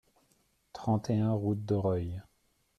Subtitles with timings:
[0.73, 2.23] trente et un route d'Aureil